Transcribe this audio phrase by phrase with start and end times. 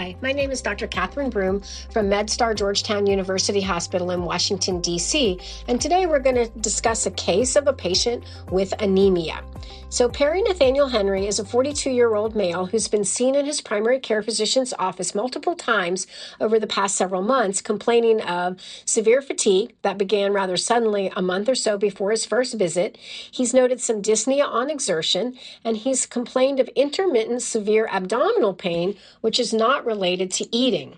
[0.00, 0.86] Hi, my name is Dr.
[0.86, 1.60] Catherine Broome
[1.92, 5.38] from MedStar Georgetown University Hospital in Washington, D.C.,
[5.68, 9.44] and today we're going to discuss a case of a patient with anemia.
[9.92, 13.60] So, Perry Nathaniel Henry is a 42 year old male who's been seen in his
[13.60, 16.06] primary care physician's office multiple times
[16.40, 21.48] over the past several months, complaining of severe fatigue that began rather suddenly a month
[21.48, 22.96] or so before his first visit.
[22.98, 29.40] He's noted some dyspnea on exertion, and he's complained of intermittent severe abdominal pain, which
[29.40, 30.96] is not related to eating.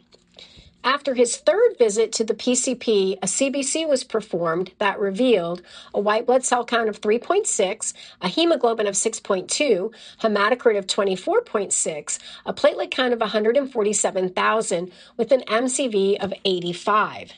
[0.85, 5.63] After his third visit to the PCP, a CBC was performed that revealed
[5.95, 12.53] a white blood cell count of 3.6, a hemoglobin of 6.2, hematocrit of 24.6, a
[12.53, 17.33] platelet count of 147,000 with an MCV of 85.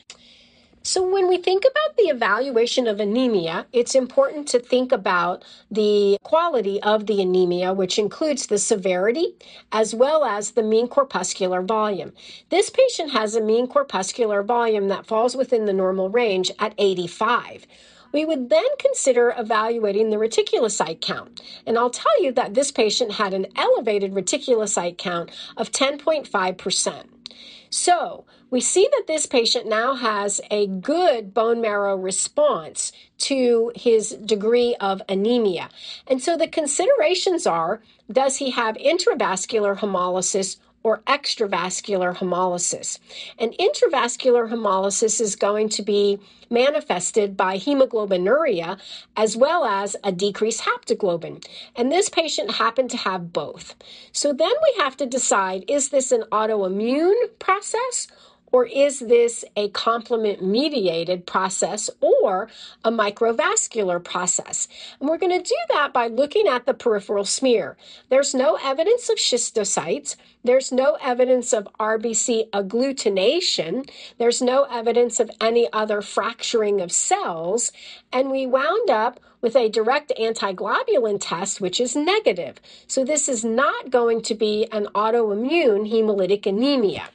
[0.85, 6.19] So, when we think about the evaluation of anemia, it's important to think about the
[6.21, 9.33] quality of the anemia, which includes the severity
[9.71, 12.13] as well as the mean corpuscular volume.
[12.51, 17.65] This patient has a mean corpuscular volume that falls within the normal range at 85
[18.11, 21.41] we would then consider evaluating the reticulocyte count.
[21.65, 27.03] And I'll tell you that this patient had an elevated reticulocyte count of 10.5%.
[27.69, 34.11] So we see that this patient now has a good bone marrow response to his
[34.11, 35.67] degree of anemia.
[36.07, 42.99] And so the considerations are does he have intravascular hemolysis or extravascular hemolysis.
[43.37, 48.79] And intravascular hemolysis is going to be manifested by hemoglobinuria
[49.17, 51.45] as well as a decreased haptoglobin.
[51.75, 53.75] And this patient happened to have both.
[54.13, 58.07] So then we have to decide is this an autoimmune process
[58.55, 62.47] or is this a complement mediated process or
[62.85, 64.69] a microvascular process?
[64.97, 67.75] And we're going to do that by looking at the peripheral smear.
[68.07, 70.15] There's no evidence of schistocytes.
[70.45, 73.89] There's no evidence of RBC agglutination.
[74.19, 77.73] There's no evidence of any other fracturing of cells.
[78.13, 82.61] And we wound up with a direct antiglobulin test, which is negative.
[82.87, 87.09] So this is not going to be an autoimmune hemolytic anemia.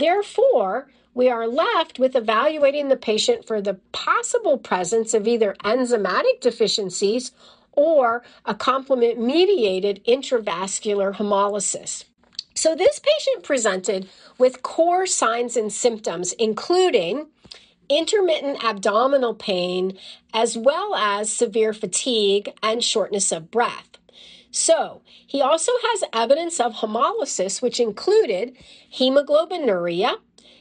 [0.00, 6.40] Therefore, we are left with evaluating the patient for the possible presence of either enzymatic
[6.40, 7.32] deficiencies
[7.72, 12.04] or a complement mediated intravascular hemolysis.
[12.54, 17.26] So, this patient presented with core signs and symptoms, including
[17.90, 19.98] intermittent abdominal pain,
[20.32, 23.98] as well as severe fatigue and shortness of breath.
[24.50, 28.56] So, he also has evidence of hemolysis, which included
[28.92, 30.16] hemoglobinuria.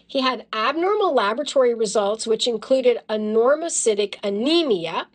[0.05, 5.07] He had abnormal laboratory results, which included a normocytic anemia,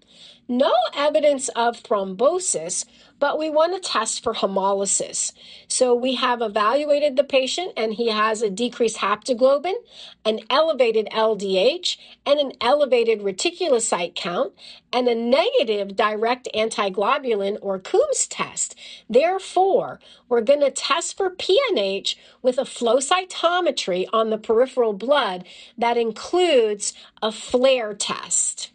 [0.48, 2.84] no evidence of thrombosis,
[3.18, 5.32] but we want to test for hemolysis.
[5.68, 9.74] So we have evaluated the patient and he has a decreased haptoglobin,
[10.24, 11.96] an elevated LDH,
[12.26, 14.52] and an elevated reticulocyte count,
[14.92, 18.76] and a negative direct antiglobulin or Coombs test.
[19.08, 25.44] Therefore, we're going to test for PNH with a flow cytometry on the peripheral blood
[25.78, 28.73] that includes a FLAER test.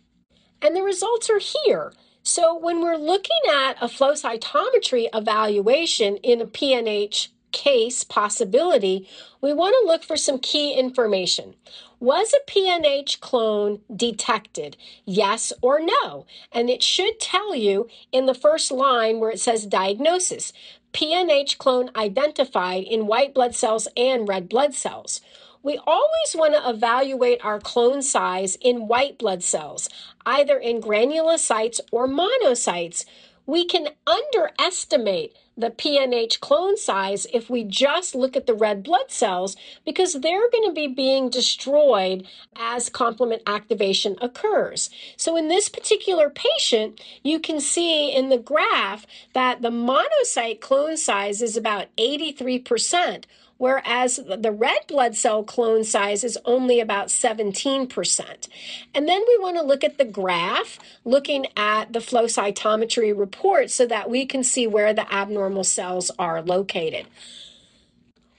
[0.61, 1.93] And the results are here.
[2.23, 9.07] So when we're looking at a flow cytometry evaluation in a PNH case possibility,
[9.41, 11.55] we want to look for some key information.
[11.99, 14.77] Was a PNH clone detected?
[15.05, 16.25] Yes or no?
[16.51, 20.53] And it should tell you in the first line where it says diagnosis.
[20.93, 25.21] PNH clone identified in white blood cells and red blood cells.
[25.61, 29.89] We always want to evaluate our clone size in white blood cells,
[30.25, 33.03] either in granulocytes or monocytes.
[33.45, 39.11] We can underestimate the PNH clone size if we just look at the red blood
[39.11, 44.89] cells because they're going to be being destroyed as complement activation occurs.
[45.17, 50.95] So in this particular patient, you can see in the graph that the monocyte clone
[50.95, 53.25] size is about 83%,
[53.59, 58.47] whereas the red blood cell clone size is only about 17%.
[58.95, 63.69] And then we want to look at the graph, looking at the flow cytometry report
[63.69, 67.05] so that we can see where the abnormal cells are located.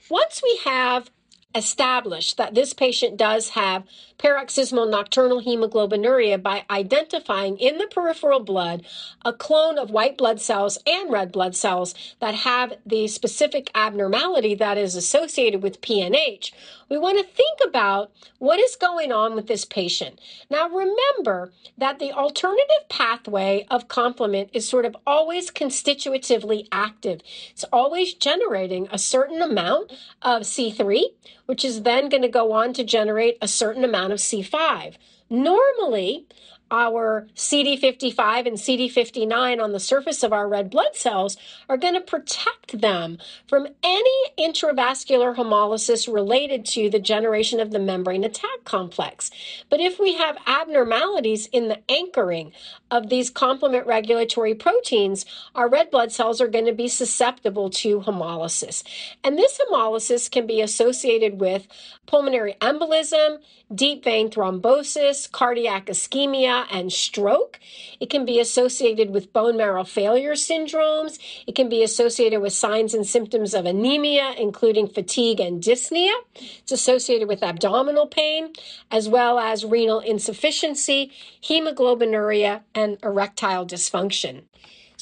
[0.09, 1.09] Once we have
[1.53, 3.83] establish that this patient does have
[4.17, 8.85] paroxysmal nocturnal hemoglobinuria by identifying in the peripheral blood
[9.25, 14.53] a clone of white blood cells and red blood cells that have the specific abnormality
[14.55, 16.51] that is associated with PNH,
[16.89, 20.19] we want to think about what is going on with this patient.
[20.49, 27.21] Now, remember that the alternative pathway of complement is sort of always constitutively active.
[27.51, 31.03] It's always generating a certain amount of C3,
[31.45, 34.95] which is then going to go on to generate a certain amount of C5.
[35.29, 36.25] Normally,
[36.71, 41.37] our CD55 and CD59 on the surface of our red blood cells
[41.69, 47.79] are going to protect them from any intravascular hemolysis related to the generation of the
[47.79, 49.29] membrane attack complex.
[49.69, 52.53] But if we have abnormalities in the anchoring
[52.89, 58.01] of these complement regulatory proteins, our red blood cells are going to be susceptible to
[58.01, 58.83] hemolysis.
[59.23, 61.67] And this hemolysis can be associated with
[62.05, 63.39] pulmonary embolism,
[63.73, 67.59] deep vein thrombosis, cardiac ischemia, and stroke.
[67.99, 71.19] It can be associated with bone marrow failure syndromes.
[71.47, 76.13] It can be associated with signs and symptoms of anemia, including fatigue and dyspnea.
[76.35, 78.53] It's associated with abdominal pain,
[78.89, 81.11] as well as renal insufficiency,
[81.43, 84.43] hemoglobinuria, and erectile dysfunction.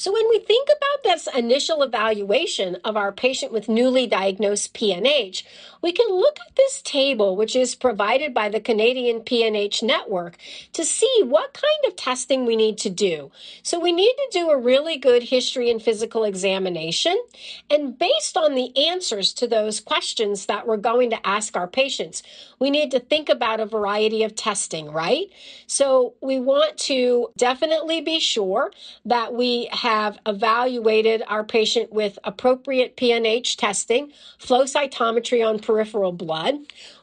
[0.00, 5.42] So, when we think about this initial evaluation of our patient with newly diagnosed PNH,
[5.82, 10.38] we can look at this table, which is provided by the Canadian PNH Network,
[10.72, 13.30] to see what kind of testing we need to do.
[13.62, 17.22] So, we need to do a really good history and physical examination.
[17.68, 22.22] And based on the answers to those questions that we're going to ask our patients,
[22.58, 25.26] we need to think about a variety of testing, right?
[25.66, 28.72] So, we want to definitely be sure
[29.04, 36.12] that we have have evaluated our patient with appropriate PNH testing, flow cytometry on peripheral
[36.12, 36.54] blood.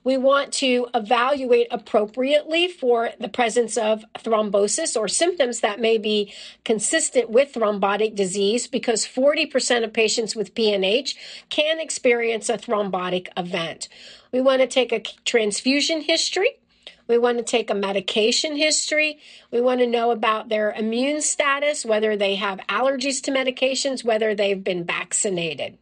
[0.05, 6.33] We want to evaluate appropriately for the presence of thrombosis or symptoms that may be
[6.63, 11.13] consistent with thrombotic disease because 40% of patients with PNH
[11.49, 13.89] can experience a thrombotic event.
[14.31, 16.57] We want to take a transfusion history
[17.07, 19.19] we want to take a medication history.
[19.51, 24.35] We want to know about their immune status, whether they have allergies to medications, whether
[24.35, 25.77] they've been vaccinated.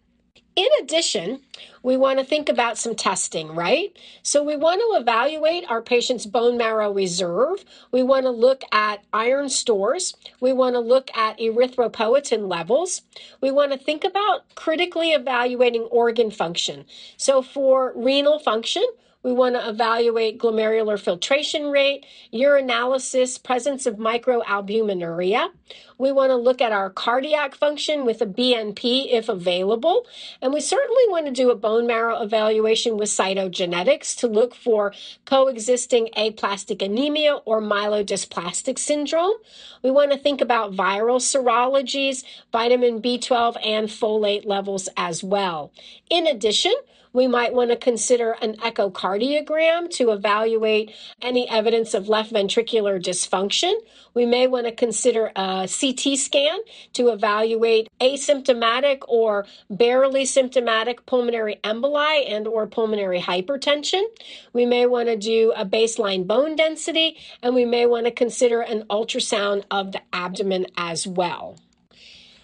[0.56, 1.42] In addition,
[1.84, 3.96] we want to think about some testing, right?
[4.24, 7.66] So we want to evaluate our patient's bone marrow reserve.
[7.92, 10.16] We want to look at iron stores.
[10.40, 13.02] We want to look at erythropoietin levels.
[13.42, 16.86] We want to think about critically evaluating organ function.
[17.18, 18.86] So for renal function,
[19.26, 25.50] we want to evaluate glomerular filtration rate, urinalysis, presence of microalbuminuria.
[25.98, 30.06] We want to look at our cardiac function with a BNP if available.
[30.44, 34.94] And we certainly want to do a bone marrow evaluation with cytogenetics to look for
[35.26, 39.34] coexisting aplastic anemia or myelodysplastic syndrome.
[39.82, 45.72] We want to think about viral serologies, vitamin B12, and folate levels as well.
[46.12, 46.74] In addition,
[47.16, 50.92] we might want to consider an echocardiogram to evaluate
[51.22, 53.74] any evidence of left ventricular dysfunction.
[54.14, 56.60] We may want to consider a CT scan
[56.94, 64.04] to evaluate asymptomatic or barely symptomatic pulmonary emboli and or pulmonary hypertension.
[64.52, 68.60] We may want to do a baseline bone density and we may want to consider
[68.60, 71.58] an ultrasound of the abdomen as well.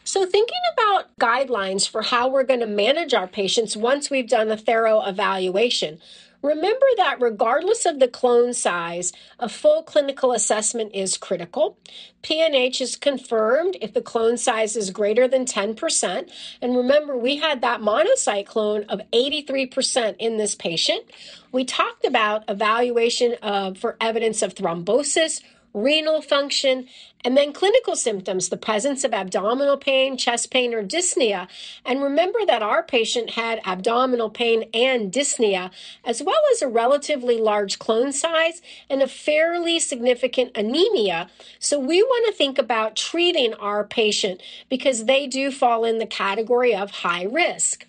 [0.04, 4.50] So, thinking about guidelines for how we're going to manage our patients once we've done
[4.50, 6.00] a thorough evaluation,
[6.42, 11.78] remember that regardless of the clone size, a full clinical assessment is critical.
[12.24, 16.32] PNH is confirmed if the clone size is greater than 10%.
[16.64, 21.04] And remember, we had that monocyte clone of 83% in this patient.
[21.52, 23.36] We talked about evaluation
[23.76, 25.42] for evidence of thrombosis
[25.74, 26.88] renal function,
[27.24, 31.48] and then clinical symptoms, the presence of abdominal pain, chest pain, or dyspnea.
[31.86, 35.72] And remember that our patient had abdominal pain and dyspnea,
[36.04, 41.30] as well as a relatively large clone size and a fairly significant anemia.
[41.60, 46.06] So we want to think about treating our patient because they do fall in the
[46.06, 47.86] category of high risk.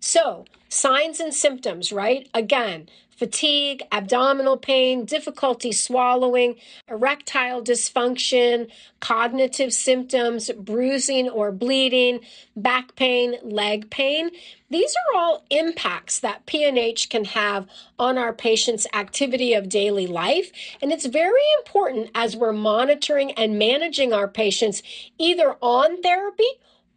[0.00, 2.28] So, signs and symptoms, right?
[2.32, 6.54] Again, fatigue, abdominal pain, difficulty swallowing,
[6.88, 8.70] erectile dysfunction,
[9.00, 12.20] cognitive symptoms, bruising or bleeding,
[12.56, 14.30] back pain, leg pain.
[14.70, 17.66] These are all impacts that PNH can have
[17.98, 20.52] on our patient's activity of daily life.
[20.80, 24.82] And it's very important as we're monitoring and managing our patients
[25.18, 26.48] either on therapy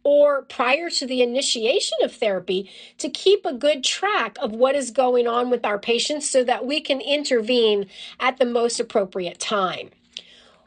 [0.04, 4.90] or prior to the initiation of therapy to keep a good track of what is
[4.90, 7.86] going on with our patients so that we can intervene
[8.18, 9.90] at the most appropriate time.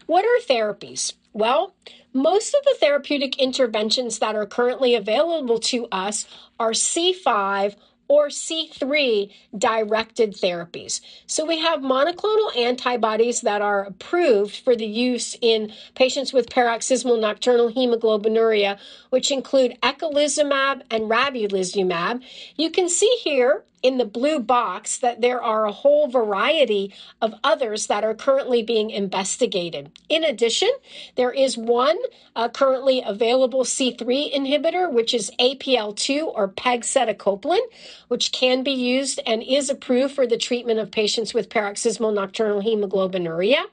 [0.05, 1.13] What are therapies?
[1.33, 1.73] Well,
[2.13, 6.25] most of the therapeutic interventions that are currently available to us
[6.59, 7.75] are C5
[8.07, 11.01] or C3 directed therapies.
[11.27, 17.17] So we have monoclonal antibodies that are approved for the use in patients with paroxysmal
[17.17, 18.77] nocturnal hemoglobinuria,
[19.09, 22.23] which include eculizumab and ravulizumab.
[22.55, 27.35] You can see here in the blue box that there are a whole variety of
[27.43, 29.91] others that are currently being investigated.
[30.09, 30.71] In addition,
[31.17, 31.95] there is one
[32.35, 37.59] uh, currently available C3 inhibitor, which is APL2 or pegcetacoplan,
[38.07, 42.63] which can be used and is approved for the treatment of patients with paroxysmal nocturnal
[42.63, 43.65] hemoglobinuria.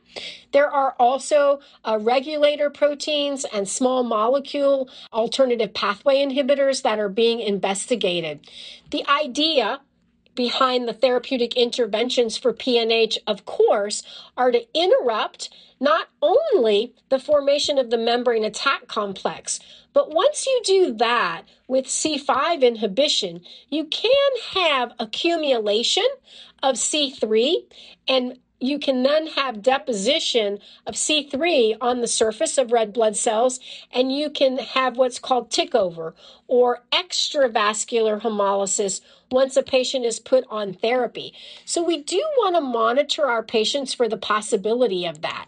[0.53, 7.41] There are also uh, regulator proteins and small molecule alternative pathway inhibitors that are being
[7.41, 8.47] investigated.
[8.91, 9.81] The idea
[10.35, 14.03] behind the therapeutic interventions for PNH, of course,
[14.37, 19.61] are to interrupt not only the formation of the membrane attack complex,
[19.93, 26.07] but once you do that with C5 inhibition, you can have accumulation
[26.63, 27.57] of C3
[28.09, 33.59] and you can then have deposition of C3 on the surface of red blood cells,
[33.93, 36.15] and you can have what's called tick over
[36.47, 39.01] or extravascular hemolysis
[39.31, 41.35] once a patient is put on therapy.
[41.65, 45.47] So, we do want to monitor our patients for the possibility of that.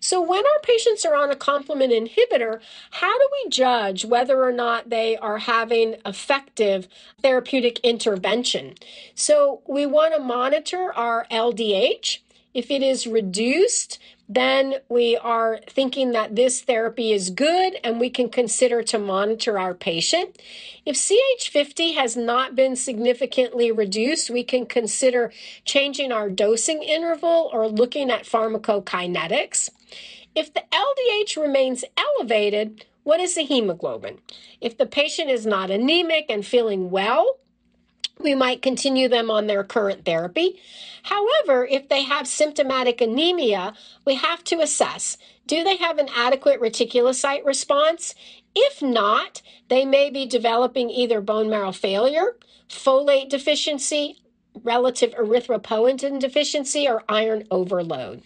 [0.00, 4.52] So, when our patients are on a complement inhibitor, how do we judge whether or
[4.52, 6.88] not they are having effective
[7.20, 8.74] therapeutic intervention?
[9.14, 12.20] So, we want to monitor our LDH.
[12.52, 18.10] If it is reduced, then we are thinking that this therapy is good and we
[18.10, 20.40] can consider to monitor our patient.
[20.86, 25.32] If CH50 has not been significantly reduced, we can consider
[25.64, 29.70] changing our dosing interval or looking at pharmacokinetics.
[30.34, 34.18] If the LDH remains elevated, what is the hemoglobin?
[34.60, 37.38] If the patient is not anemic and feeling well,
[38.22, 40.60] we might continue them on their current therapy.
[41.04, 43.74] However, if they have symptomatic anemia,
[44.04, 48.14] we have to assess do they have an adequate reticulocyte response?
[48.54, 52.36] If not, they may be developing either bone marrow failure,
[52.68, 54.22] folate deficiency,
[54.62, 58.22] relative erythropoietin deficiency, or iron overload.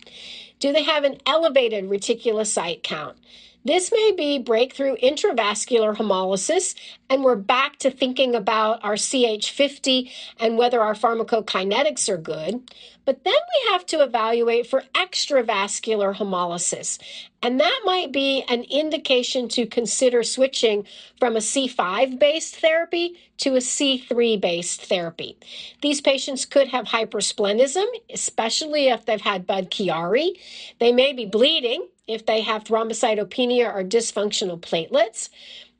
[0.58, 3.16] Do they have an elevated reticulocyte count?
[3.66, 6.74] This may be breakthrough intravascular hemolysis,
[7.08, 12.70] and we're back to thinking about our CH50 and whether our pharmacokinetics are good.
[13.06, 16.98] But then we have to evaluate for extravascular hemolysis,
[17.42, 20.86] and that might be an indication to consider switching
[21.18, 25.38] from a C5 based therapy to a C3 based therapy.
[25.80, 30.38] These patients could have hypersplenism, especially if they've had Budd-Chiari.
[30.80, 35.30] They may be bleeding if they have thrombocytopenia or dysfunctional platelets.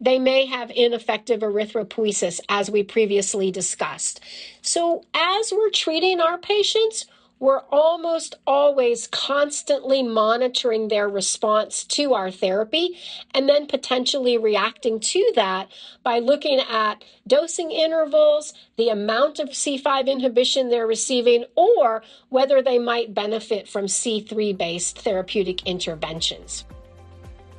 [0.01, 4.21] They may have ineffective erythropoiesis, as we previously discussed.
[4.63, 7.07] So, as we're treating our patients,
[7.45, 12.99] we're almost always constantly monitoring their response to our therapy
[13.35, 15.69] and then potentially reacting to that
[16.03, 22.79] by looking at dosing intervals, the amount of C5 inhibition they're receiving, or whether they
[22.79, 26.65] might benefit from C3 based therapeutic interventions.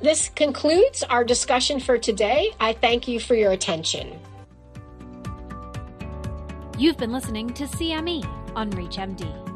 [0.02, 2.50] This concludes our discussion for today.
[2.58, 4.18] I thank you for your attention.
[6.76, 8.24] You've been listening to CME
[8.56, 9.55] on ReachMD.